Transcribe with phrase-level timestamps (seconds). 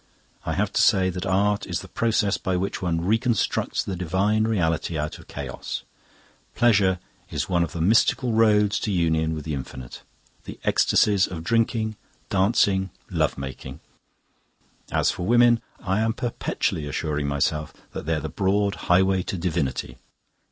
[0.47, 4.45] I have to say that art is the process by which one reconstructs the divine
[4.45, 5.83] reality out of chaos.
[6.55, 6.97] Pleasure
[7.29, 10.01] is one of the mystical roads to union with the infinite
[10.45, 11.97] the ecstasies of drinking,
[12.31, 13.79] dancing, love making.
[14.91, 19.99] As for women, I am perpetually assuring myself that they're the broad highway to divinity.